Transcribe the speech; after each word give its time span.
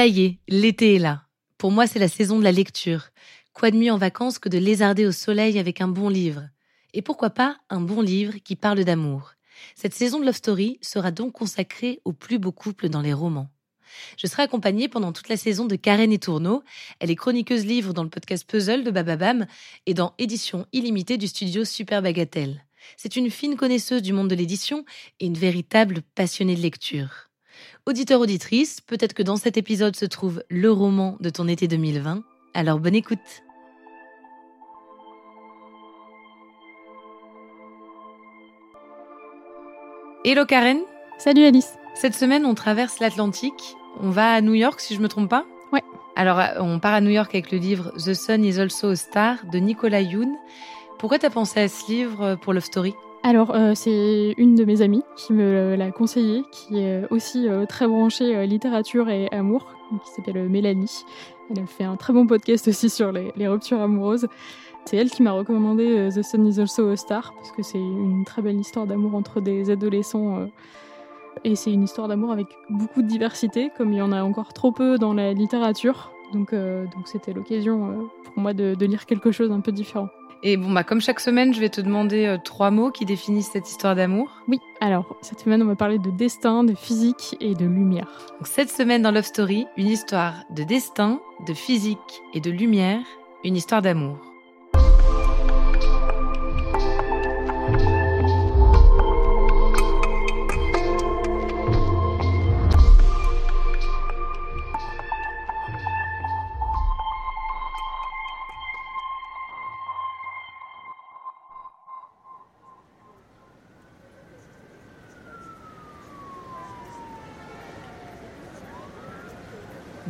Ça 0.00 0.06
y 0.06 0.22
est, 0.22 0.38
l'été 0.48 0.94
est 0.94 0.98
là. 0.98 1.24
Pour 1.58 1.70
moi, 1.72 1.86
c'est 1.86 1.98
la 1.98 2.08
saison 2.08 2.38
de 2.38 2.42
la 2.42 2.52
lecture. 2.52 3.10
Quoi 3.52 3.70
de 3.70 3.76
mieux 3.76 3.92
en 3.92 3.98
vacances 3.98 4.38
que 4.38 4.48
de 4.48 4.56
lézarder 4.56 5.04
au 5.04 5.12
soleil 5.12 5.58
avec 5.58 5.82
un 5.82 5.88
bon 5.88 6.08
livre? 6.08 6.48
Et 6.94 7.02
pourquoi 7.02 7.28
pas 7.28 7.58
un 7.68 7.82
bon 7.82 8.00
livre 8.00 8.36
qui 8.42 8.56
parle 8.56 8.82
d'amour? 8.82 9.34
Cette 9.74 9.92
saison 9.92 10.18
de 10.18 10.24
Love 10.24 10.36
Story 10.36 10.78
sera 10.80 11.10
donc 11.10 11.32
consacrée 11.32 12.00
aux 12.06 12.14
plus 12.14 12.38
beaux 12.38 12.50
couples 12.50 12.88
dans 12.88 13.02
les 13.02 13.12
romans. 13.12 13.50
Je 14.16 14.26
serai 14.26 14.44
accompagnée 14.44 14.88
pendant 14.88 15.12
toute 15.12 15.28
la 15.28 15.36
saison 15.36 15.66
de 15.66 15.76
Karen 15.76 16.10
et 16.10 16.18
Tourneau. 16.18 16.62
Elle 16.98 17.10
est 17.10 17.14
chroniqueuse 17.14 17.66
livre 17.66 17.92
dans 17.92 18.02
le 18.02 18.08
podcast 18.08 18.48
Puzzle 18.48 18.84
de 18.84 18.90
Bababam 18.90 19.44
et 19.84 19.92
dans 19.92 20.14
Édition 20.16 20.64
illimitée 20.72 21.18
du 21.18 21.28
studio 21.28 21.66
Super 21.66 22.00
Bagatelle. 22.00 22.64
C'est 22.96 23.16
une 23.16 23.30
fine 23.30 23.56
connaisseuse 23.56 24.00
du 24.00 24.14
monde 24.14 24.28
de 24.28 24.34
l'édition 24.34 24.86
et 25.20 25.26
une 25.26 25.36
véritable 25.36 26.00
passionnée 26.14 26.56
de 26.56 26.62
lecture. 26.62 27.29
Auditeur 27.86 28.20
auditrice, 28.20 28.80
peut-être 28.80 29.14
que 29.14 29.22
dans 29.22 29.36
cet 29.36 29.56
épisode 29.56 29.96
se 29.96 30.04
trouve 30.04 30.42
le 30.48 30.70
roman 30.70 31.16
de 31.20 31.30
ton 31.30 31.48
été 31.48 31.68
2020. 31.68 32.22
Alors 32.54 32.78
bonne 32.78 32.94
écoute. 32.94 33.18
Hello 40.24 40.44
Karen. 40.44 40.80
Salut 41.18 41.44
Alice. 41.44 41.74
Cette 41.94 42.14
semaine, 42.14 42.44
on 42.44 42.54
traverse 42.54 43.00
l'Atlantique. 43.00 43.76
On 44.00 44.10
va 44.10 44.32
à 44.32 44.40
New 44.40 44.54
York, 44.54 44.80
si 44.80 44.94
je 44.94 45.00
me 45.00 45.08
trompe 45.08 45.28
pas. 45.28 45.44
Ouais. 45.72 45.82
Alors, 46.14 46.38
euh, 46.38 46.46
on 46.60 46.78
part 46.78 46.94
à 46.94 47.00
New 47.00 47.10
York 47.10 47.34
avec 47.34 47.50
le 47.50 47.58
livre 47.58 47.92
The 47.96 48.14
Sun 48.14 48.44
is 48.44 48.60
also 48.60 48.90
a 48.90 48.96
Star 48.96 49.36
de 49.50 49.58
Nicolas 49.58 50.02
Youn. 50.02 50.36
Pourquoi 50.98 51.18
t'as 51.18 51.30
pensé 51.30 51.60
à 51.60 51.68
ce 51.68 51.90
livre 51.90 52.22
euh, 52.22 52.36
pour 52.36 52.52
Love 52.52 52.64
Story? 52.64 52.94
Alors, 53.22 53.54
euh, 53.54 53.72
c'est 53.74 54.34
une 54.38 54.54
de 54.54 54.64
mes 54.64 54.80
amies 54.80 55.02
qui 55.14 55.34
me 55.34 55.74
l'a 55.74 55.90
conseillé, 55.90 56.42
qui 56.50 56.78
est 56.78 57.06
aussi 57.10 57.48
euh, 57.48 57.66
très 57.66 57.86
branchée 57.86 58.34
euh, 58.34 58.46
littérature 58.46 59.10
et 59.10 59.28
amour, 59.30 59.66
qui 60.02 60.10
s'appelle 60.10 60.48
Mélanie. 60.48 61.04
Elle 61.54 61.66
fait 61.66 61.84
un 61.84 61.96
très 61.96 62.14
bon 62.14 62.26
podcast 62.26 62.66
aussi 62.68 62.88
sur 62.88 63.12
les, 63.12 63.48
ruptures 63.48 63.80
amoureuses. 63.80 64.26
C'est 64.86 64.96
elle 64.96 65.10
qui 65.10 65.22
m'a 65.22 65.32
recommandé 65.32 66.08
The 66.14 66.22
Sun 66.22 66.46
is 66.46 66.58
also 66.58 66.88
a 66.88 66.96
Star, 66.96 67.34
parce 67.34 67.52
que 67.52 67.62
c'est 67.62 67.78
une 67.78 68.24
très 68.24 68.40
belle 68.40 68.58
histoire 68.58 68.86
d'amour 68.86 69.14
entre 69.14 69.42
des 69.42 69.70
adolescents. 69.70 70.48
et 71.44 71.54
c'est 71.54 71.72
une 71.72 71.82
histoire 71.82 72.08
d'amour 72.08 72.32
avec 72.32 72.46
beaucoup 72.70 73.02
de 73.02 73.06
diversité, 73.06 73.70
comme 73.76 73.92
il 73.92 73.98
y 73.98 74.02
en 74.02 74.12
a 74.12 74.22
encore 74.22 74.54
trop 74.54 74.72
peu 74.72 74.96
dans 74.96 75.12
la 75.12 75.34
littérature. 75.34 76.12
Donc, 76.32 76.54
donc 76.54 77.06
c'était 77.06 77.34
l'occasion 77.34 78.08
pour 78.24 78.38
moi 78.38 78.54
de, 78.54 78.74
de 78.74 78.86
lire 78.86 79.04
quelque 79.04 79.32
chose 79.32 79.52
un 79.52 79.60
peu 79.60 79.72
différent. 79.72 80.08
Et 80.42 80.56
bon, 80.56 80.72
bah, 80.72 80.84
comme 80.84 81.00
chaque 81.00 81.20
semaine, 81.20 81.52
je 81.52 81.60
vais 81.60 81.68
te 81.68 81.80
demander 81.80 82.26
euh, 82.26 82.38
trois 82.38 82.70
mots 82.70 82.90
qui 82.90 83.04
définissent 83.04 83.50
cette 83.52 83.68
histoire 83.68 83.94
d'amour. 83.94 84.42
Oui, 84.48 84.58
alors 84.80 85.16
cette 85.20 85.40
semaine 85.40 85.62
on 85.62 85.66
va 85.66 85.76
parler 85.76 85.98
de 85.98 86.10
destin, 86.10 86.64
de 86.64 86.74
physique 86.74 87.36
et 87.40 87.54
de 87.54 87.66
lumière. 87.66 88.08
Donc, 88.38 88.46
cette 88.46 88.70
semaine 88.70 89.02
dans 89.02 89.10
Love 89.10 89.24
Story, 89.24 89.66
une 89.76 89.88
histoire 89.88 90.34
de 90.50 90.62
destin, 90.62 91.20
de 91.46 91.52
physique 91.52 92.22
et 92.32 92.40
de 92.40 92.50
lumière, 92.50 93.02
une 93.44 93.56
histoire 93.56 93.82
d'amour.« 93.82 94.16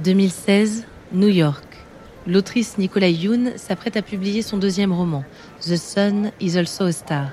2016, 0.02 0.86
New 1.12 1.28
York. 1.28 1.62
L'autrice 2.26 2.78
Nicola 2.78 3.08
Youn 3.08 3.52
s'apprête 3.56 3.98
à 3.98 4.02
publier 4.02 4.40
son 4.40 4.56
deuxième 4.56 4.94
roman, 4.94 5.24
The 5.60 5.76
Sun 5.76 6.32
is 6.40 6.56
also 6.56 6.84
a 6.84 6.92
Star. 6.92 7.28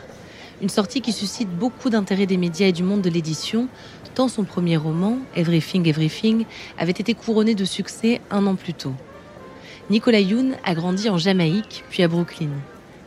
Une 0.62 0.68
sortie 0.68 1.00
qui 1.00 1.14
suscite 1.14 1.50
beaucoup 1.50 1.90
d'intérêt 1.90 2.26
des 2.26 2.36
médias 2.36 2.68
et 2.68 2.74
du 2.74 2.84
monde 2.84 3.02
de 3.02 3.10
l'édition, 3.10 3.70
tant 4.16 4.28
son 4.28 4.44
premier 4.44 4.76
roman, 4.76 5.20
Everything 5.36 5.88
Everything, 5.88 6.46
avait 6.78 6.92
été 6.92 7.14
couronné 7.14 7.56
de 7.56 7.64
succès 7.64 8.20
un 8.32 8.46
an 8.48 8.56
plus 8.56 8.74
tôt. 8.74 8.96
Nicola 9.90 10.20
Youn 10.20 10.56
a 10.66 10.74
grandi 10.74 11.10
en 11.10 11.18
Jamaïque, 11.18 11.86
puis 11.90 12.04
à 12.04 12.10
Brooklyn. 12.10 12.50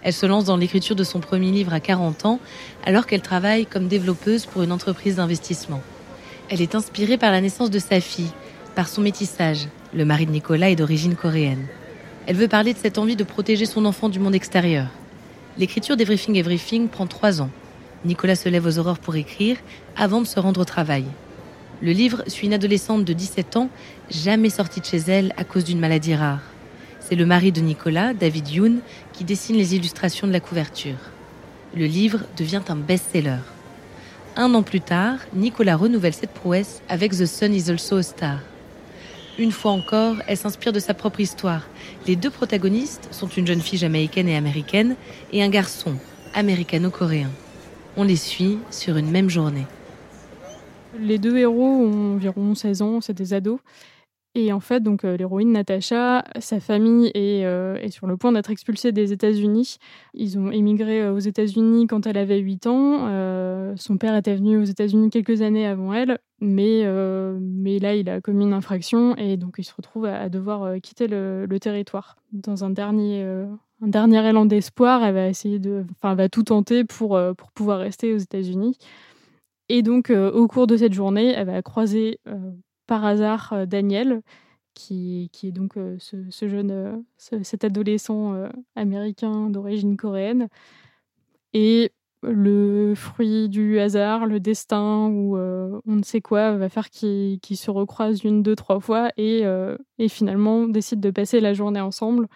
Elle 0.02 0.14
se 0.14 0.24
lance 0.24 0.46
dans 0.46 0.56
l'écriture 0.56 0.96
de 0.96 1.04
son 1.04 1.20
premier 1.20 1.50
livre 1.50 1.74
à 1.74 1.80
40 1.80 2.24
ans, 2.24 2.40
alors 2.86 3.06
qu'elle 3.06 3.20
travaille 3.20 3.66
comme 3.66 3.88
développeuse 3.88 4.46
pour 4.46 4.62
une 4.62 4.72
entreprise 4.72 5.16
d'investissement. 5.16 5.82
Elle 6.48 6.62
est 6.62 6.74
inspirée 6.74 7.18
par 7.18 7.30
la 7.30 7.42
naissance 7.42 7.70
de 7.70 7.78
sa 7.78 8.00
fille, 8.00 8.32
par 8.74 8.88
son 8.88 9.00
métissage. 9.00 9.68
Le 9.94 10.04
mari 10.04 10.26
de 10.26 10.30
Nicolas 10.30 10.70
est 10.70 10.76
d'origine 10.76 11.16
coréenne. 11.16 11.66
Elle 12.26 12.36
veut 12.36 12.48
parler 12.48 12.72
de 12.72 12.78
cette 12.78 12.98
envie 12.98 13.16
de 13.16 13.24
protéger 13.24 13.66
son 13.66 13.84
enfant 13.84 14.08
du 14.08 14.18
monde 14.18 14.34
extérieur. 14.34 14.86
L'écriture 15.58 15.96
d'Everything 15.96 16.36
Everything 16.36 16.88
prend 16.88 17.06
trois 17.06 17.40
ans. 17.40 17.50
Nicolas 18.04 18.36
se 18.36 18.48
lève 18.48 18.66
aux 18.66 18.78
aurores 18.78 18.98
pour 18.98 19.16
écrire 19.16 19.56
avant 19.96 20.20
de 20.20 20.26
se 20.26 20.40
rendre 20.40 20.60
au 20.60 20.64
travail. 20.64 21.04
Le 21.82 21.92
livre 21.92 22.22
suit 22.26 22.46
une 22.46 22.54
adolescente 22.54 23.04
de 23.04 23.12
17 23.12 23.56
ans, 23.56 23.68
jamais 24.10 24.50
sortie 24.50 24.80
de 24.80 24.86
chez 24.86 24.98
elle 24.98 25.32
à 25.36 25.44
cause 25.44 25.64
d'une 25.64 25.80
maladie 25.80 26.14
rare. 26.14 26.42
C'est 27.00 27.16
le 27.16 27.26
mari 27.26 27.52
de 27.52 27.60
Nicolas, 27.60 28.14
David 28.14 28.48
Youn, 28.48 28.80
qui 29.12 29.24
dessine 29.24 29.56
les 29.56 29.74
illustrations 29.74 30.26
de 30.26 30.32
la 30.32 30.40
couverture. 30.40 30.98
Le 31.74 31.86
livre 31.86 32.20
devient 32.36 32.62
un 32.68 32.76
best-seller. 32.76 33.38
Un 34.36 34.54
an 34.54 34.62
plus 34.62 34.80
tard, 34.80 35.18
Nicolas 35.34 35.76
renouvelle 35.76 36.14
cette 36.14 36.32
prouesse 36.32 36.82
avec 36.88 37.12
The 37.12 37.26
Sun 37.26 37.52
is 37.52 37.70
also 37.70 37.96
a 37.96 38.02
Star. 38.02 38.38
Une 39.40 39.52
fois 39.52 39.70
encore, 39.70 40.16
elle 40.26 40.36
s'inspire 40.36 40.70
de 40.70 40.80
sa 40.80 40.92
propre 40.92 41.18
histoire. 41.18 41.66
Les 42.06 42.14
deux 42.14 42.28
protagonistes 42.28 43.08
sont 43.10 43.26
une 43.26 43.46
jeune 43.46 43.62
fille 43.62 43.78
jamaïcaine 43.78 44.28
et 44.28 44.36
américaine 44.36 44.96
et 45.32 45.42
un 45.42 45.48
garçon 45.48 45.94
américano-coréen. 46.34 47.30
On 47.96 48.04
les 48.04 48.16
suit 48.16 48.58
sur 48.70 48.98
une 48.98 49.10
même 49.10 49.30
journée. 49.30 49.64
Les 50.98 51.16
deux 51.16 51.38
héros 51.38 51.86
ont 51.86 52.16
environ 52.16 52.54
16 52.54 52.82
ans, 52.82 53.00
c'est 53.00 53.14
des 53.14 53.32
ados. 53.32 53.60
Et 54.36 54.52
en 54.52 54.60
fait, 54.60 54.80
donc 54.80 55.04
euh, 55.04 55.16
l'héroïne 55.16 55.50
Natacha, 55.50 56.22
sa 56.38 56.60
famille 56.60 57.08
est, 57.14 57.44
euh, 57.44 57.74
est 57.76 57.90
sur 57.90 58.06
le 58.06 58.16
point 58.16 58.30
d'être 58.30 58.50
expulsée 58.50 58.92
des 58.92 59.12
États-Unis. 59.12 59.78
Ils 60.14 60.38
ont 60.38 60.52
émigré 60.52 61.02
euh, 61.02 61.12
aux 61.12 61.18
États-Unis 61.18 61.88
quand 61.88 62.06
elle 62.06 62.16
avait 62.16 62.38
8 62.38 62.66
ans. 62.68 63.74
Son 63.76 63.98
père 63.98 64.14
était 64.14 64.36
venu 64.36 64.56
aux 64.58 64.64
États-Unis 64.64 65.10
quelques 65.10 65.42
années 65.42 65.66
avant 65.66 65.92
elle, 65.92 66.18
mais, 66.40 66.84
mais 67.40 67.78
là, 67.78 67.94
il 67.94 68.08
a 68.08 68.20
commis 68.20 68.44
une 68.44 68.52
infraction 68.52 69.16
et 69.16 69.36
donc 69.36 69.56
il 69.58 69.64
se 69.64 69.72
retrouve 69.74 70.06
à, 70.06 70.28
devoir 70.28 70.80
quitter 70.80 71.06
le, 71.06 71.46
territoire. 71.60 72.16
Dans 72.32 72.64
un 72.64 72.70
dernier, 72.70 73.22
un 73.22 73.88
dernier 73.88 74.28
élan 74.28 74.44
d'espoir, 74.46 75.04
elle 75.04 75.14
va 75.14 75.28
essayer 75.28 75.60
de, 75.60 75.84
enfin, 75.92 76.14
va 76.14 76.28
tout 76.28 76.42
tenter 76.42 76.84
pour, 76.84 77.18
pour 77.36 77.52
pouvoir 77.52 77.78
rester 77.78 78.12
aux 78.12 78.18
États-Unis. 78.18 78.76
Et 79.68 79.82
donc, 79.82 80.10
au 80.10 80.48
cours 80.48 80.66
de 80.66 80.76
cette 80.76 80.92
journée, 80.92 81.32
elle 81.32 81.46
va 81.46 81.62
croiser 81.62 82.18
par 82.90 83.04
hasard 83.04 83.52
euh, 83.52 83.66
Daniel, 83.66 84.20
qui, 84.74 85.30
qui 85.32 85.46
est 85.46 85.52
donc 85.52 85.76
euh, 85.76 85.96
ce, 86.00 86.48
jeune, 86.48 86.72
euh, 86.72 86.96
ce- 87.18 87.44
cet 87.44 87.62
adolescent 87.62 88.34
américain 88.74 89.48
d'origine 89.48 89.96
coréenne. 89.96 90.48
Et 91.52 91.92
le 92.22 92.94
fruit 92.96 93.48
du 93.48 93.78
hasard, 93.78 94.26
le 94.26 94.40
destin 94.40 95.08
ou 95.08 95.36
on 95.38 95.96
ne 95.96 96.02
sait 96.02 96.20
quoi 96.20 96.56
va 96.56 96.68
faire 96.68 96.90
qu'ils 96.90 97.40
se 97.56 97.70
recroisent 97.70 98.24
une, 98.24 98.42
deux, 98.42 98.56
trois 98.56 98.78
fois 98.78 99.10
et, 99.16 99.42
et 99.98 100.08
finalement 100.08 100.68
décident 100.68 101.00
de 101.00 101.10
passer 101.10 101.40
la 101.40 101.54
journée 101.54 101.80
ensemble. 101.80 102.28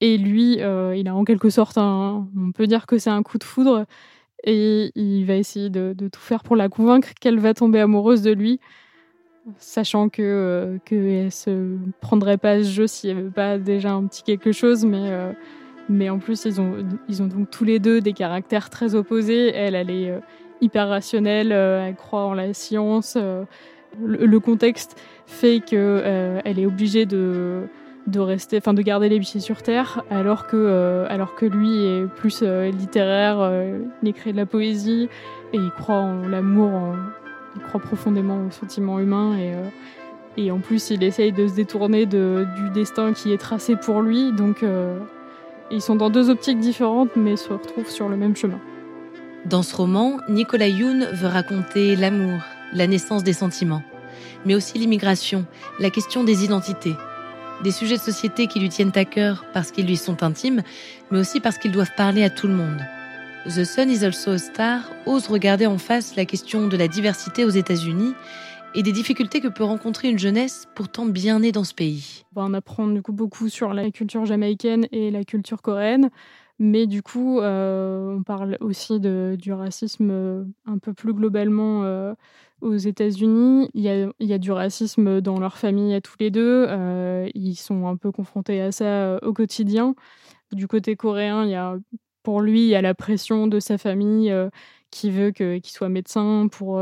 Et 0.00 0.18
lui, 0.18 0.58
il 0.58 1.08
a 1.08 1.14
en 1.14 1.24
quelque 1.24 1.48
sorte 1.50 1.78
un, 1.78 2.28
on 2.36 2.52
peut 2.52 2.66
dire 2.66 2.86
que 2.86 2.98
c'est 2.98 3.10
un 3.10 3.22
coup 3.22 3.38
de 3.38 3.44
foudre 3.44 3.86
et 4.44 4.90
il 4.94 5.24
va 5.24 5.36
essayer 5.36 5.70
de, 5.70 5.94
tout 6.12 6.20
faire 6.20 6.42
pour 6.42 6.56
la 6.56 6.68
convaincre 6.68 7.10
qu'elle 7.20 7.38
va 7.38 7.54
tomber 7.54 7.80
amoureuse 7.80 8.22
de 8.22 8.32
lui, 8.32 8.60
sachant 9.58 10.08
que 10.08 10.22
euh, 10.22 10.78
qu'elle 10.84 11.32
se 11.32 11.76
prendrait 12.00 12.38
pas 12.38 12.62
ce 12.62 12.70
jeu 12.70 12.86
s'il 12.86 13.14
n'y 13.14 13.20
avait 13.20 13.30
pas 13.30 13.58
déjà 13.58 13.92
un 13.92 14.06
petit 14.06 14.22
quelque 14.22 14.52
chose, 14.52 14.84
mais 14.84 15.10
euh, 15.10 15.32
mais 15.88 16.10
en 16.10 16.18
plus 16.18 16.44
ils 16.44 16.60
ont 16.60 16.76
ils 17.08 17.22
ont 17.22 17.26
donc 17.26 17.50
tous 17.50 17.64
les 17.64 17.78
deux 17.78 18.00
des 18.00 18.12
caractères 18.12 18.70
très 18.70 18.94
opposés. 18.94 19.52
Elle, 19.54 19.74
elle 19.74 19.90
est 19.90 20.10
euh, 20.10 20.20
hyper 20.60 20.88
rationnelle, 20.88 21.52
elle 21.52 21.96
croit 21.96 22.24
en 22.24 22.34
la 22.34 22.54
science. 22.54 23.18
Le, 24.00 24.38
contexte 24.38 24.98
fait 25.26 25.60
que 25.60 26.40
elle 26.44 26.58
est 26.58 26.66
obligée 26.66 27.04
de 27.04 27.66
de 28.06 28.20
rester, 28.20 28.58
enfin 28.58 28.74
de 28.74 28.82
garder 28.82 29.08
les 29.08 29.20
pieds 29.20 29.40
sur 29.40 29.62
terre, 29.62 30.02
alors 30.10 30.46
que, 30.46 30.56
euh, 30.56 31.06
alors 31.08 31.34
que 31.34 31.46
lui 31.46 31.84
est 31.84 32.06
plus 32.06 32.40
euh, 32.42 32.70
littéraire, 32.70 33.38
euh, 33.40 33.78
il 34.02 34.08
écrit 34.08 34.32
de 34.32 34.36
la 34.36 34.46
poésie 34.46 35.08
et 35.52 35.56
il 35.56 35.70
croit 35.70 35.96
en 35.96 36.26
l'amour, 36.26 36.94
il 37.56 37.62
croit 37.62 37.80
profondément 37.80 38.46
au 38.46 38.50
sentiment 38.50 38.98
humain 38.98 39.36
et, 39.38 39.52
et 40.42 40.50
en 40.50 40.58
plus 40.58 40.90
il 40.90 41.02
essaye 41.02 41.32
de 41.32 41.46
se 41.46 41.54
détourner 41.54 42.06
de, 42.06 42.46
du 42.56 42.70
destin 42.70 43.12
qui 43.12 43.32
est 43.32 43.38
tracé 43.38 43.76
pour 43.76 44.00
lui, 44.00 44.32
donc 44.32 44.64
ils 45.70 45.82
sont 45.82 45.96
dans 45.96 46.10
deux 46.10 46.30
optiques 46.30 46.58
différentes 46.58 47.10
mais 47.16 47.36
se 47.36 47.52
retrouvent 47.52 47.90
sur 47.90 48.08
le 48.08 48.16
même 48.16 48.36
chemin. 48.36 48.58
Dans 49.44 49.62
ce 49.62 49.74
roman, 49.74 50.18
Nicolas 50.28 50.68
Youn 50.68 51.08
veut 51.12 51.28
raconter 51.28 51.96
l'amour, 51.96 52.40
la 52.72 52.86
naissance 52.86 53.24
des 53.24 53.32
sentiments, 53.32 53.82
mais 54.46 54.54
aussi 54.54 54.78
l'immigration, 54.78 55.44
la 55.80 55.90
question 55.90 56.24
des 56.24 56.44
identités 56.44 56.94
des 57.62 57.70
sujets 57.70 57.96
de 57.96 58.02
société 58.02 58.46
qui 58.46 58.60
lui 58.60 58.68
tiennent 58.68 58.92
à 58.94 59.04
cœur 59.04 59.44
parce 59.52 59.70
qu'ils 59.70 59.86
lui 59.86 59.96
sont 59.96 60.22
intimes, 60.22 60.62
mais 61.10 61.18
aussi 61.18 61.40
parce 61.40 61.58
qu'ils 61.58 61.72
doivent 61.72 61.94
parler 61.96 62.24
à 62.24 62.30
tout 62.30 62.48
le 62.48 62.54
monde. 62.54 62.80
The 63.44 63.64
Sun 63.64 63.90
is 63.90 64.04
also 64.04 64.30
a 64.30 64.38
star 64.38 64.82
ose 65.04 65.26
regarder 65.26 65.66
en 65.66 65.76
face 65.76 66.14
la 66.14 66.24
question 66.24 66.68
de 66.68 66.76
la 66.76 66.86
diversité 66.86 67.44
aux 67.44 67.50
États-Unis 67.50 68.14
et 68.76 68.84
des 68.84 68.92
difficultés 68.92 69.40
que 69.40 69.48
peut 69.48 69.64
rencontrer 69.64 70.08
une 70.10 70.18
jeunesse 70.18 70.68
pourtant 70.76 71.06
bien 71.06 71.40
née 71.40 71.50
dans 71.50 71.64
ce 71.64 71.74
pays. 71.74 72.24
On 72.36 72.54
apprend 72.54 72.86
du 72.86 73.02
coup 73.02 73.12
beaucoup 73.12 73.48
sur 73.48 73.74
la 73.74 73.90
culture 73.90 74.24
jamaïcaine 74.26 74.86
et 74.92 75.10
la 75.10 75.24
culture 75.24 75.60
coréenne, 75.60 76.10
mais 76.60 76.86
du 76.86 77.02
coup, 77.02 77.40
euh, 77.40 78.16
on 78.16 78.22
parle 78.22 78.58
aussi 78.60 79.00
du 79.00 79.52
racisme 79.52 80.10
euh, 80.12 80.44
un 80.66 80.78
peu 80.78 80.94
plus 80.94 81.12
globalement 81.12 81.82
euh, 81.82 82.14
aux 82.60 82.76
États-Unis. 82.76 83.68
Il 83.74 83.82
y, 83.82 84.32
a, 84.32 84.38
du 84.38 84.52
racisme 84.52 85.20
dans 85.20 85.40
leur 85.40 85.58
famille 85.58 85.92
à 85.94 86.00
tous 86.00 86.14
les 86.20 86.30
deux. 86.30 86.68
ils 87.34 87.56
sont 87.56 87.88
un 87.88 87.96
peu 87.96 88.12
confrontés 88.12 88.60
à 88.60 88.70
ça 88.70 89.18
au 89.24 89.32
quotidien. 89.32 89.96
Du 90.52 90.68
côté 90.68 90.94
coréen, 90.94 91.44
il 91.44 91.50
y 91.50 91.56
a, 91.56 91.76
pour 92.22 92.40
lui, 92.40 92.62
il 92.62 92.68
y 92.68 92.74
a 92.74 92.82
la 92.82 92.94
pression 92.94 93.46
de 93.46 93.60
sa 93.60 93.78
famille 93.78 94.34
qui 94.90 95.10
veut 95.10 95.30
qu'il 95.30 95.66
soit 95.66 95.88
médecin 95.88 96.48
pour 96.50 96.80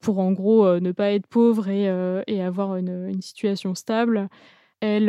pour 0.00 0.18
en 0.18 0.32
gros 0.32 0.80
ne 0.80 0.92
pas 0.92 1.12
être 1.12 1.26
pauvre 1.26 1.68
et, 1.68 2.42
avoir 2.42 2.76
une, 2.76 3.20
situation 3.22 3.74
stable. 3.74 4.28
Elle, 4.80 5.08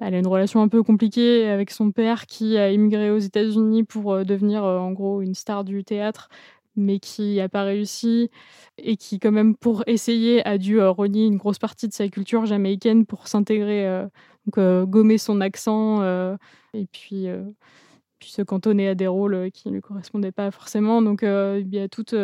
elle 0.00 0.14
a 0.14 0.18
une 0.18 0.26
relation 0.26 0.60
un 0.62 0.68
peu 0.68 0.82
compliquée 0.82 1.48
avec 1.48 1.70
son 1.70 1.92
père 1.92 2.26
qui 2.26 2.58
a 2.58 2.70
immigré 2.72 3.10
aux 3.10 3.18
États-Unis 3.18 3.84
pour 3.84 4.12
euh, 4.12 4.24
devenir 4.24 4.64
euh, 4.64 4.78
en 4.78 4.92
gros 4.92 5.22
une 5.22 5.34
star 5.34 5.64
du 5.64 5.84
théâtre, 5.84 6.28
mais 6.76 6.98
qui 6.98 7.36
n'a 7.36 7.48
pas 7.48 7.62
réussi 7.62 8.30
et 8.78 8.96
qui 8.96 9.20
quand 9.20 9.30
même 9.30 9.56
pour 9.56 9.84
essayer 9.86 10.44
a 10.46 10.58
dû 10.58 10.80
euh, 10.80 10.90
renier 10.90 11.26
une 11.26 11.36
grosse 11.36 11.58
partie 11.58 11.88
de 11.88 11.92
sa 11.92 12.08
culture 12.08 12.44
jamaïcaine 12.46 13.06
pour 13.06 13.28
s'intégrer, 13.28 14.04
donc 14.46 14.88
gommer 14.88 15.18
son 15.18 15.40
accent 15.40 16.02
et 16.74 16.86
puis 16.92 17.28
puis 18.24 18.32
se 18.32 18.42
cantonner 18.42 18.88
à 18.88 18.94
des 18.94 19.06
rôles 19.06 19.50
qui 19.52 19.68
ne 19.68 19.74
lui 19.74 19.80
correspondaient 19.80 20.32
pas 20.32 20.50
forcément. 20.50 21.02
Donc 21.02 21.20
il 21.22 21.68
y 21.70 21.78
a 21.78 21.88
toute 21.88 22.14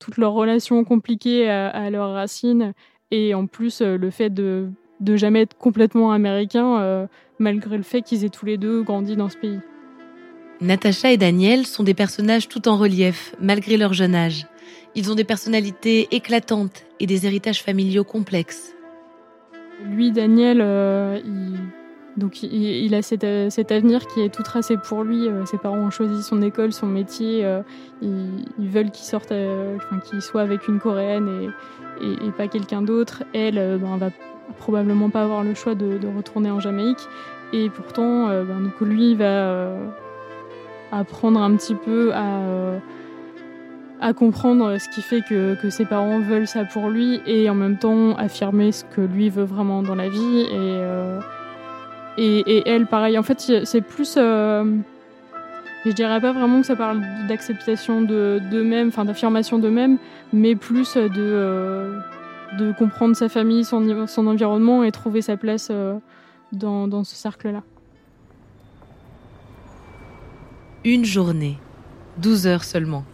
toute 0.00 0.16
leur 0.18 0.32
relation 0.32 0.82
compliquée 0.84 1.48
à, 1.48 1.68
à 1.68 1.88
leurs 1.90 2.12
racines 2.12 2.74
et 3.10 3.32
en 3.34 3.46
plus 3.46 3.80
le 3.80 4.10
fait 4.10 4.30
de 4.30 4.68
de 5.00 5.16
jamais 5.16 5.42
être 5.42 5.56
complètement 5.56 6.12
américain, 6.12 6.80
euh, 6.80 7.06
malgré 7.38 7.76
le 7.76 7.82
fait 7.82 8.02
qu'ils 8.02 8.24
aient 8.24 8.30
tous 8.30 8.46
les 8.46 8.56
deux 8.56 8.82
grandi 8.82 9.16
dans 9.16 9.28
ce 9.28 9.36
pays. 9.36 9.60
Natacha 10.60 11.12
et 11.12 11.16
Daniel 11.16 11.66
sont 11.66 11.82
des 11.82 11.94
personnages 11.94 12.48
tout 12.48 12.68
en 12.68 12.76
relief, 12.76 13.34
malgré 13.40 13.76
leur 13.76 13.92
jeune 13.92 14.14
âge. 14.14 14.46
Ils 14.94 15.10
ont 15.10 15.14
des 15.14 15.24
personnalités 15.24 16.08
éclatantes 16.12 16.84
et 17.00 17.06
des 17.06 17.26
héritages 17.26 17.62
familiaux 17.62 18.04
complexes. 18.04 18.72
Lui, 19.84 20.12
Daniel, 20.12 20.60
euh, 20.60 21.20
il, 21.24 21.58
donc 22.16 22.42
il, 22.42 22.94
a 22.94 23.02
cet, 23.02 23.24
avenir 23.24 24.06
qui 24.06 24.20
est 24.20 24.32
tout 24.32 24.42
tracé 24.42 24.76
pour 24.76 25.02
lui. 25.02 25.28
Euh, 25.28 25.44
ses 25.46 25.58
parents 25.58 25.78
ont 25.78 25.90
choisi 25.90 26.22
son 26.22 26.42
école, 26.42 26.72
son 26.72 26.86
métier. 26.86 27.46
ils, 28.02 28.68
veulent 28.68 28.90
qu'il 28.90 29.06
sorte, 29.06 29.32
enfin, 29.32 29.98
qu'il 30.04 30.22
soit 30.22 30.42
avec 30.42 30.68
une 30.68 30.78
coréenne 30.78 31.52
et, 32.00 32.30
pas 32.36 32.48
quelqu'un 32.48 32.82
d'autre. 32.82 33.24
Elle 33.32 33.78
ben, 33.80 33.96
va 33.96 34.10
probablement 34.58 35.10
pas 35.10 35.22
avoir 35.22 35.42
le 35.42 35.54
choix 35.54 35.74
de, 35.74 35.98
retourner 36.16 36.50
en 36.50 36.60
Jamaïque. 36.60 37.08
Et 37.52 37.70
pourtant, 37.70 38.28
euh, 38.28 38.44
ben, 38.44 38.60
donc 38.60 38.80
lui 38.80 39.14
va 39.14 39.24
euh, 39.24 39.86
apprendre 40.92 41.40
un 41.40 41.54
petit 41.56 41.74
peu 41.74 42.12
à, 42.12 42.38
euh, 42.40 42.78
à 44.00 44.12
comprendre 44.12 44.78
ce 44.78 44.88
qui 44.88 45.02
fait 45.02 45.22
que, 45.28 45.54
que, 45.60 45.70
ses 45.70 45.84
parents 45.84 46.20
veulent 46.20 46.48
ça 46.48 46.64
pour 46.64 46.88
lui 46.88 47.20
et 47.26 47.48
en 47.48 47.54
même 47.54 47.78
temps 47.78 48.16
affirmer 48.16 48.72
ce 48.72 48.84
que 48.84 49.00
lui 49.00 49.30
veut 49.30 49.44
vraiment 49.44 49.82
dans 49.82 49.94
la 49.94 50.08
vie. 50.08 50.46
Et, 50.50 50.80
et, 52.18 52.68
elle, 52.68 52.86
pareil. 52.86 53.18
En 53.18 53.22
fait, 53.22 53.64
c'est 53.64 53.80
plus. 53.80 54.14
je 54.16 54.82
dirais 55.90 56.20
pas 56.20 56.32
vraiment 56.32 56.60
que 56.60 56.66
ça 56.66 56.76
parle 56.76 57.02
d'acceptation 57.28 58.02
d'eux-mêmes, 58.02 58.88
enfin 58.88 59.04
d'affirmation 59.04 59.58
d'eux-mêmes, 59.58 59.98
mais 60.32 60.54
plus 60.54 60.94
de 60.96 61.92
de 62.56 62.72
comprendre 62.72 63.16
sa 63.16 63.28
famille, 63.28 63.64
son, 63.64 64.06
son 64.06 64.26
environnement 64.26 64.84
et 64.84 64.92
trouver 64.92 65.22
sa 65.22 65.36
place 65.36 65.68
euh, 65.70 65.98
dans, 66.52 66.88
dans 66.88 67.04
ce 67.04 67.14
cercle-là. 67.14 67.62
Une 70.84 71.04
journée, 71.04 71.58
12 72.18 72.46
heures 72.46 72.64
seulement. 72.64 73.04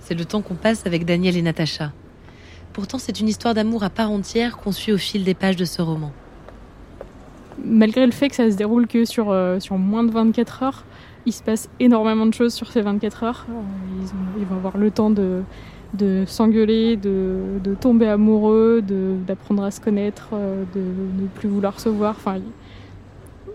C'est 0.00 0.14
le 0.14 0.24
temps 0.24 0.42
qu'on 0.42 0.54
passe 0.54 0.86
avec 0.86 1.04
Daniel 1.04 1.36
et 1.36 1.42
Natacha. 1.42 1.92
Pourtant, 2.72 2.98
c'est 2.98 3.20
une 3.20 3.28
histoire 3.28 3.54
d'amour 3.54 3.84
à 3.84 3.90
part 3.90 4.10
entière 4.10 4.56
qu'on 4.56 4.72
suit 4.72 4.92
au 4.92 4.98
fil 4.98 5.24
des 5.24 5.34
pages 5.34 5.56
de 5.56 5.64
ce 5.64 5.82
roman. 5.82 6.12
Malgré 7.64 8.06
le 8.06 8.12
fait 8.12 8.28
que 8.28 8.36
ça 8.36 8.50
se 8.50 8.56
déroule 8.56 8.86
que 8.86 9.04
sur, 9.04 9.30
euh, 9.30 9.60
sur 9.60 9.76
moins 9.76 10.04
de 10.04 10.10
24 10.10 10.62
heures, 10.62 10.84
il 11.26 11.32
se 11.32 11.42
passe 11.42 11.68
énormément 11.78 12.26
de 12.26 12.34
choses 12.34 12.54
sur 12.54 12.70
ces 12.70 12.80
24 12.80 13.24
heures. 13.24 13.46
Euh, 13.50 14.06
ils, 14.38 14.44
vont 14.46 14.56
avoir 14.56 14.78
le 14.78 14.90
temps 14.90 15.10
de, 15.10 15.42
de 15.94 16.24
s'engueuler, 16.26 16.96
de, 16.96 17.58
de, 17.62 17.74
tomber 17.74 18.08
amoureux, 18.08 18.82
d'apprendre 19.26 19.62
à 19.62 19.70
se 19.70 19.80
connaître, 19.80 20.30
euh, 20.32 20.64
de 20.74 20.80
ne 20.80 21.26
plus 21.28 21.48
vouloir 21.48 21.80
se 21.80 21.88
voir. 21.88 22.14
Enfin, 22.16 22.38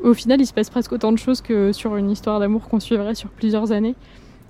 au 0.04 0.14
final, 0.14 0.40
il 0.40 0.46
se 0.46 0.54
passe 0.54 0.70
presque 0.70 0.92
autant 0.92 1.12
de 1.12 1.18
choses 1.18 1.42
que 1.42 1.72
sur 1.72 1.96
une 1.96 2.12
histoire 2.12 2.40
d'amour 2.40 2.68
qu'on 2.68 2.80
suivrait 2.80 3.16
sur 3.16 3.30
plusieurs 3.30 3.72
années. 3.72 3.96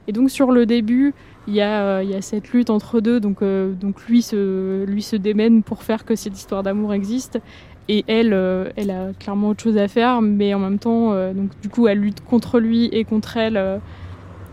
Et 0.08 0.12
donc 0.12 0.30
sur 0.30 0.52
le 0.52 0.68
début, 0.68 1.16
il 1.48 1.56
y 1.56 1.62
a, 1.62 2.04
il 2.04 2.10
y 2.12 2.14
a 2.14 2.22
cette 2.22 2.50
lutte 2.50 2.70
entre 2.70 3.00
deux. 3.00 3.20
Donc, 3.20 3.40
donc 3.42 4.06
lui, 4.08 4.22
se, 4.22 4.84
lui 4.84 5.02
se 5.02 5.16
démène 5.16 5.64
pour 5.64 5.82
faire 5.82 6.06
que 6.06 6.16
cette 6.16 6.38
histoire 6.38 6.62
d'amour 6.62 6.94
existe. 6.94 7.40
Et 7.88 8.04
elle, 8.08 8.34
elle 8.76 8.90
a 8.90 9.14
clairement 9.20 9.50
autre 9.50 9.62
chose 9.62 9.78
à 9.78 9.88
faire, 9.88 10.22
mais 10.22 10.54
en 10.54 10.60
même 10.60 10.80
temps, 10.80 11.12
donc 11.34 11.52
du 11.62 11.70
coup, 11.70 11.88
elle 11.88 12.00
lutte 12.00 12.24
contre 12.24 12.60
lui 12.60 12.86
et 12.86 13.04
contre 13.04 13.38
elle. 13.38 13.58
elle 13.58 13.82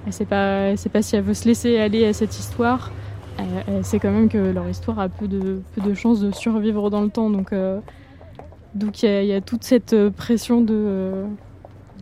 ne 0.07 0.13
sait 0.13 0.27
pas, 0.27 0.77
sait 0.77 0.91
pas 0.91 1.01
si 1.01 1.17
elle 1.17 1.23
veut 1.23 1.33
se 1.33 1.49
laisser 1.49 1.79
aller 1.79 2.05
à 2.05 2.13
cette 2.13 2.39
histoire. 2.39 2.93
Elle, 3.39 3.85
sait 3.85 3.99
quand 3.99 4.11
même 4.11 4.29
que 4.29 4.39
leur 4.39 4.69
histoire 4.69 4.99
a 4.99 5.09
peu 5.09 5.27
de, 5.29 5.63
chances 5.95 6.21
de 6.21 6.31
survivre 6.33 6.91
dans 6.91 7.01
le 7.01 7.09
temps. 7.09 7.31
Donc 7.31 7.53
euh, 7.53 7.81
donc 8.75 9.03
il 9.03 9.25
y, 9.25 9.33
a 9.33 9.41
toute 9.41 9.65
cette 9.65 9.93
euh, 9.93 10.11
pression 10.11 10.61
de, 10.61 11.25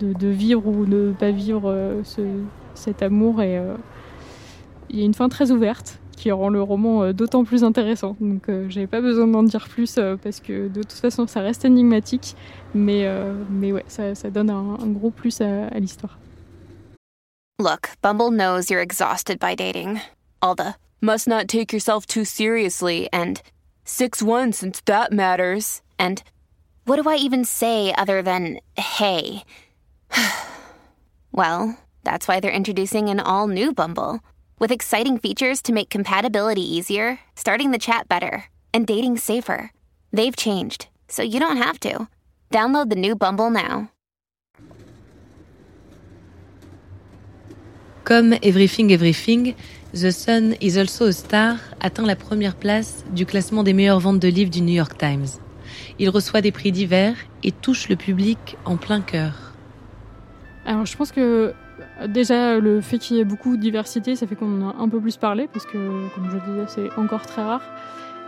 vivre 0.01 0.67
ou 0.67 0.85
de 0.85 1.09
ne 1.09 1.13
pas 1.13 1.31
vivre 1.31 1.63
euh, 1.67 2.01
ce, 2.05 2.23
cet 2.75 3.03
amour. 3.03 3.43
Et 3.43 3.61
il 4.91 4.99
y 4.99 5.03
a 5.03 5.05
une 5.05 5.15
fin 5.15 5.29
très 5.29 5.51
ouverte 5.51 6.00
qui 6.21 6.31
rend 6.31 6.49
le 6.49 6.63
roman 6.63 7.13
d'autant 7.13 7.45
plus 7.45 7.65
intéressant. 7.65 8.17
Donc 8.21 8.51
j'avais 8.69 8.87
pas 8.87 9.01
besoin 9.01 9.27
d'en 9.27 9.43
dire 9.43 9.69
plus 9.69 9.99
parce 10.23 10.41
que 10.41 10.69
de 10.69 10.83
toute 10.83 10.93
façon 10.93 11.27
ça 11.27 11.41
reste 11.41 11.65
énigmatique. 11.65 12.37
Mais, 12.75 13.07
mais 13.51 13.73
ouais, 13.73 13.85
ça, 13.89 14.15
ça 14.15 14.31
donne 14.31 14.51
un, 14.51 14.79
un, 14.81 14.87
gros 14.87 15.11
plus 15.11 15.41
à, 15.41 15.67
à 15.69 15.79
l'histoire. 15.79 16.19
Look, 17.59 17.91
Bumble 18.03 18.31
knows 18.31 18.71
you're 18.71 18.83
exhausted 18.83 19.39
by 19.39 19.55
dating. 19.55 20.01
All 20.41 20.55
the 20.55 20.77
must 21.01 21.27
not 21.27 21.49
take 21.49 21.73
yourself 21.73 22.07
too 22.07 22.25
seriously, 22.25 23.09
and 23.13 23.43
6 23.85 24.23
1 24.23 24.53
since 24.53 24.81
that 24.87 25.13
matters, 25.13 25.83
and 25.99 26.23
what 26.87 27.03
do 27.03 27.09
I 27.09 27.17
even 27.17 27.45
say 27.45 27.93
other 27.99 28.23
than 28.23 28.61
hey? 28.77 29.45
well, 31.33 31.77
That's 32.05 32.27
why 32.27 32.41
they're 32.41 32.51
introducing 32.51 33.09
an 33.09 33.21
all 33.21 33.47
new 33.47 33.73
Bumble 33.73 34.21
with 34.61 34.71
exciting 34.71 35.19
features 35.19 35.61
to 35.63 35.73
make 35.73 35.91
compatibility 35.91 36.63
easier, 36.63 37.19
starting 37.35 37.73
the 37.73 37.79
chat 37.79 38.09
better, 38.09 38.45
and 38.73 38.87
dating 38.87 39.17
safer. 39.17 39.73
They've 40.13 40.37
changed, 40.37 40.87
so 41.09 41.23
you 41.23 41.41
don't 41.41 41.57
have 41.57 41.81
to. 41.81 42.07
Download 42.53 42.91
the 42.91 42.97
new 42.97 43.17
Bumble 43.17 43.51
now. 43.51 43.91
Comme 48.05 48.35
Everything 48.43 48.93
Everything, 48.93 49.55
The 49.93 50.13
Sun 50.13 50.55
is 50.61 50.77
also 50.77 51.07
a 51.07 51.13
star 51.13 51.59
atteint 51.81 52.07
la 52.07 52.15
première 52.15 52.55
place 52.55 53.05
du 53.13 53.27
classement 53.27 53.65
des 53.65 53.73
meilleures 53.73 54.01
ventes 54.01 54.21
de 54.21 54.29
livres 54.29 54.51
du 54.51 54.61
New 54.61 54.75
York 54.75 54.97
Times. 54.99 55.27
Il 55.99 56.11
reçoit 56.11 56.41
des 56.41 56.53
prix 56.53 56.71
divers 56.71 57.17
et 57.43 57.53
touche 57.53 57.89
le 57.89 57.97
public 57.97 58.57
en 58.65 58.77
plein 58.77 59.01
cœur. 59.01 59.55
Alors 60.65 60.87
je 60.87 60.97
pense 60.97 61.11
que 61.11 61.55
déjà 62.09 62.59
le 62.59 62.81
fait 62.81 62.99
qu'il 62.99 63.17
y 63.17 63.21
ait 63.21 63.25
beaucoup 63.25 63.57
de 63.57 63.61
diversité, 63.61 64.17
ça 64.17 64.27
fait 64.27 64.37
qu'on 64.37 64.63
en 64.63 64.71
a 64.71 64.77
un 64.79 64.89
peu 64.89 65.01
plus 65.01 65.17
parlé 65.17 65.49
parce 65.53 65.67
que 65.67 65.79
comme 66.15 66.31
je 66.31 66.51
disais 66.51 66.65
c'est 66.67 66.99
encore 66.99 67.27
très 67.27 67.43
rare. 67.43 67.63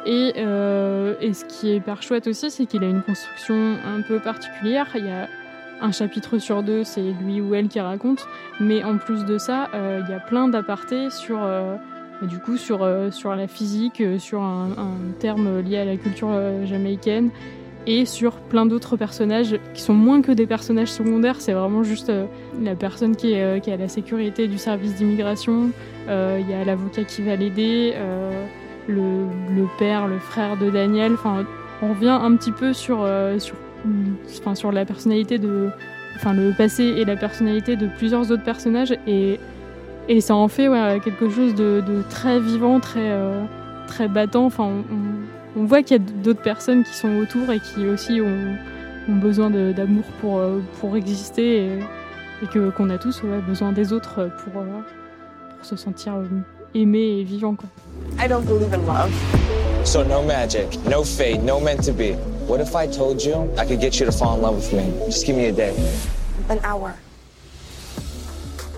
Et, 0.04 0.32
euh, 0.36 1.14
et 1.20 1.32
ce 1.32 1.44
qui 1.44 1.70
est 1.70 1.76
hyper 1.76 2.02
chouette 2.02 2.26
aussi, 2.26 2.50
c'est 2.50 2.66
qu'il 2.66 2.82
a 2.82 2.88
une 2.88 3.02
construction 3.02 3.76
un 3.84 4.02
peu 4.02 4.18
particulière. 4.18 4.88
Il 4.96 5.06
y 5.06 5.10
a 5.10 5.28
un 5.80 5.92
chapitre 5.92 6.38
sur 6.38 6.62
deux, 6.62 6.84
c'est 6.84 7.12
lui 7.22 7.40
ou 7.40 7.54
elle 7.54 7.68
qui 7.68 7.80
raconte. 7.80 8.26
Mais 8.60 8.82
en 8.82 8.98
plus 8.98 9.24
de 9.24 9.38
ça, 9.38 9.68
euh, 9.74 10.00
il 10.04 10.10
y 10.10 10.14
a 10.14 10.20
plein 10.20 10.48
d'apartés 10.48 11.10
sur, 11.10 11.38
euh, 11.42 11.76
du 12.22 12.38
coup, 12.38 12.56
sur, 12.56 12.84
la 12.84 13.46
physique, 13.46 14.02
sur 14.18 14.42
un, 14.42 14.70
terme 15.20 15.60
lié 15.60 15.78
à 15.78 15.84
la 15.84 15.96
culture 15.96 16.30
jamaïcaine 16.64 17.30
et 17.86 18.06
sur 18.06 18.34
plein 18.36 18.66
d'autres 18.66 18.96
personnages 18.96 19.58
qui 19.74 19.82
sont 19.82 19.94
moins 19.94 20.22
que 20.22 20.32
des 20.32 20.46
personnages 20.46 20.90
secondaires. 20.90 21.40
C'est 21.40 21.52
vraiment 21.52 21.82
juste 21.82 22.12
la 22.62 22.74
personne 22.74 23.16
qui 23.16 23.32
est, 23.32 23.60
qui 23.60 23.70
est 23.70 23.76
la 23.76 23.88
sécurité 23.88 24.48
du 24.48 24.58
service 24.58 24.94
d'immigration. 24.94 25.70
Il 26.08 26.48
y 26.48 26.54
a 26.54 26.64
l'avocat 26.64 27.04
qui 27.04 27.22
va 27.22 27.36
l'aider, 27.36 27.94
le, 28.86 29.66
père, 29.78 30.06
le 30.06 30.18
frère 30.18 30.56
de 30.56 30.70
Daniel. 30.70 31.14
Enfin, 31.14 31.44
on 31.82 31.88
revient 31.88 32.18
un 32.22 32.36
petit 32.36 32.52
peu 32.52 32.72
sur, 32.72 33.06
sur 33.38 33.56
sur 34.54 34.72
la 34.72 34.84
personnalité 34.84 35.38
de, 35.38 35.68
enfin, 36.16 36.32
le 36.32 36.52
passé 36.56 36.84
et 36.84 37.04
la 37.04 37.16
personnalité 37.16 37.76
de 37.76 37.88
plusieurs 37.98 38.30
autres 38.30 38.44
personnages 38.44 38.94
et, 39.06 39.38
et 40.08 40.20
ça 40.20 40.34
en 40.34 40.48
fait 40.48 40.68
ouais, 40.68 41.00
quelque 41.02 41.28
chose 41.28 41.54
de, 41.54 41.82
très 42.10 42.40
vivant, 42.40 42.80
très, 42.80 43.10
euh, 43.10 43.44
très 43.86 44.08
battant. 44.08 44.46
Enfin, 44.46 44.70
voit 45.56 45.82
qu'il 45.82 45.96
y 45.96 46.00
a 46.00 46.02
d'autres 46.22 46.42
personnes 46.42 46.84
qui 46.84 46.94
sont 46.94 47.16
autour 47.16 47.50
et 47.50 47.60
qui 47.60 47.86
aussi 47.86 48.20
ont, 48.20 48.56
ont 49.08 49.16
besoin 49.16 49.50
d'amour 49.50 50.04
pour, 50.20 50.38
euh, 50.38 50.60
pour 50.80 50.96
exister 50.96 51.66
et, 51.66 51.78
et 52.42 52.46
que 52.46 52.70
qu'on 52.70 52.90
a 52.90 52.98
tous 52.98 53.22
ouais, 53.22 53.40
besoin 53.46 53.72
des 53.72 53.92
autres 53.92 54.30
pour, 54.44 54.62
euh, 54.62 54.80
pour 55.56 55.66
se 55.66 55.76
sentir 55.76 56.14
aimé 56.74 57.20
et 57.20 57.24
vivant. 57.24 57.54
Quoi. 57.54 57.68
I 58.18 58.28
don't 58.28 58.44
believe 58.44 58.72
in 58.72 58.86
love. 58.86 59.10
So 59.84 60.04
no 60.04 60.22
magic, 60.22 60.78
no 60.88 61.02
fate, 61.02 61.42
no 61.42 61.60
meant 61.60 61.82
to 61.84 61.92
be. 61.92 62.14
What 62.46 62.60
if 62.60 62.74
I 62.74 62.86
told 62.86 63.22
you 63.22 63.48
I 63.58 63.66
could 63.66 63.80
get 63.80 63.98
you 63.98 64.06
to 64.06 64.12
fall 64.12 64.36
in 64.36 64.42
love 64.42 64.56
with 64.56 64.72
me? 64.72 64.84
Just 65.06 65.26
give 65.26 65.36
me 65.36 65.46
a 65.46 65.52
day. 65.52 65.72
An 66.48 66.58
hour. 66.64 66.92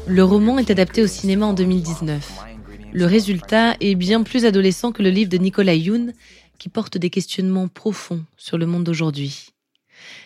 Le 0.07 0.23
roman 0.23 0.59
est 0.59 0.71
adapté 0.71 1.03
au 1.03 1.07
cinéma 1.07 1.47
en 1.47 1.53
2019. 1.55 2.45
Le 2.93 3.07
résultat 3.07 3.75
est 3.81 3.95
bien 3.95 4.23
plus 4.23 4.45
adolescent 4.45 4.93
que 4.93 5.03
le 5.03 5.11
livre 5.11 5.31
de 5.31 5.39
Nicolas 5.39 5.75
Youn, 5.75 6.13
qui 6.59 6.69
porte 6.69 6.99
des 6.99 7.11
questionnements 7.11 7.69
profonds 7.69 8.25
sur 8.37 8.59
le 8.59 8.67
monde 8.67 8.85
d'aujourd'hui. 8.85 9.51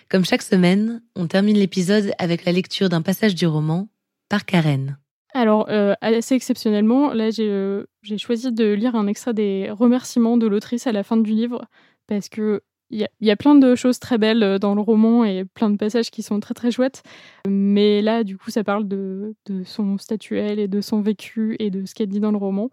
Comme 0.08 0.24
chaque 0.24 0.42
semaine, 0.42 1.02
on 1.14 1.26
termine 1.26 1.56
l'épisode 1.56 2.12
avec 2.18 2.44
la 2.44 2.52
lecture 2.52 2.88
d'un 2.88 3.02
passage 3.02 3.34
du 3.34 3.46
roman 3.46 3.88
par 4.28 4.44
Karen. 4.44 4.98
Alors, 5.34 5.66
euh, 5.68 5.94
assez 6.00 6.34
exceptionnellement, 6.34 7.12
là, 7.12 7.30
j'ai 7.30 7.48
euh, 7.48 7.84
choisi 8.16 8.50
de 8.50 8.72
lire 8.72 8.96
un 8.96 9.06
extrait 9.06 9.34
des 9.34 9.70
remerciements 9.70 10.36
de 10.36 10.46
l'autrice 10.46 10.86
à 10.86 10.92
la 10.92 11.02
fin 11.02 11.16
du 11.18 11.30
livre, 11.32 11.66
parce 12.06 12.28
que 12.28 12.62
il 12.90 13.00
y, 13.00 13.26
y, 13.26 13.30
a 13.30 13.36
plein 13.36 13.54
de 13.54 13.74
choses 13.74 13.98
très 13.98 14.16
belles 14.16 14.42
euh, 14.42 14.58
dans 14.58 14.74
le 14.74 14.80
roman 14.80 15.24
et 15.24 15.44
plein 15.44 15.68
de 15.68 15.76
passages 15.76 16.10
qui 16.10 16.22
sont 16.22 16.40
très 16.40 16.54
très 16.54 16.70
chouettes. 16.70 17.02
Mais 17.46 18.00
là, 18.00 18.24
du 18.24 18.38
coup, 18.38 18.50
ça 18.50 18.64
parle 18.64 18.88
de, 18.88 19.34
de 19.46 19.62
son 19.62 19.98
statuel 19.98 20.58
et 20.58 20.68
de 20.68 20.80
son 20.80 21.02
vécu 21.02 21.56
et 21.58 21.70
de 21.70 21.84
ce 21.84 21.94
qu'elle 21.94 22.08
dit 22.08 22.20
dans 22.20 22.30
le 22.30 22.38
roman. 22.38 22.70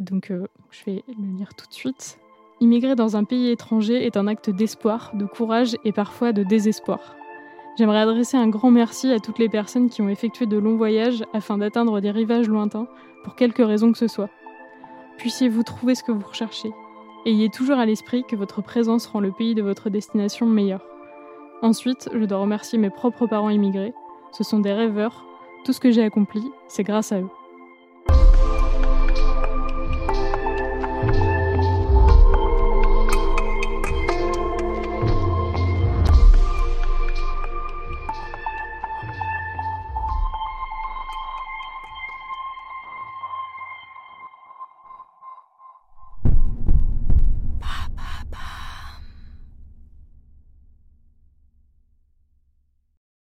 Donc, 0.00 0.30
euh, 0.30 0.46
je 0.70 0.84
vais 0.84 1.04
le 1.08 1.38
lire 1.38 1.54
tout 1.56 1.66
de 1.66 1.72
suite. 1.72 2.18
Immigrer 2.60 2.94
dans 2.94 3.16
un 3.16 3.24
pays 3.24 3.50
étranger 3.50 4.06
est 4.06 4.16
un 4.16 4.26
acte 4.26 4.50
d'espoir, 4.50 5.10
de 5.14 5.26
courage 5.26 5.76
et 5.84 5.92
parfois 5.92 6.32
de 6.32 6.42
désespoir. 6.42 7.16
J'aimerais 7.78 8.00
adresser 8.00 8.36
un 8.36 8.48
grand 8.48 8.70
merci 8.70 9.12
à 9.12 9.20
toutes 9.20 9.38
les 9.38 9.50
personnes 9.50 9.90
qui 9.90 10.00
ont 10.00 10.08
effectué 10.08 10.46
de 10.46 10.56
longs 10.56 10.76
voyages 10.76 11.24
afin 11.34 11.58
d'atteindre 11.58 12.00
des 12.00 12.10
rivages 12.10 12.48
lointains, 12.48 12.88
pour 13.24 13.34
quelque 13.34 13.62
raison 13.62 13.92
que 13.92 13.98
ce 13.98 14.08
soit. 14.08 14.30
Puissiez-vous 15.18 15.62
trouver 15.62 15.94
ce 15.94 16.02
que 16.02 16.12
vous 16.12 16.26
recherchez, 16.26 16.72
Ayez 17.26 17.48
toujours 17.48 17.78
à 17.78 17.86
l'esprit 17.86 18.22
que 18.22 18.36
votre 18.36 18.62
présence 18.62 19.08
rend 19.08 19.18
le 19.18 19.32
pays 19.32 19.56
de 19.56 19.62
votre 19.62 19.90
destination 19.90 20.46
meilleur. 20.46 20.86
Ensuite, 21.60 22.08
je 22.14 22.24
dois 22.24 22.38
remercier 22.38 22.78
mes 22.78 22.88
propres 22.88 23.26
parents 23.26 23.50
immigrés. 23.50 23.94
Ce 24.30 24.44
sont 24.44 24.60
des 24.60 24.72
rêveurs. 24.72 25.24
Tout 25.64 25.72
ce 25.72 25.80
que 25.80 25.90
j'ai 25.90 26.04
accompli, 26.04 26.52
c'est 26.68 26.84
grâce 26.84 27.10
à 27.10 27.18
eux. 27.18 27.28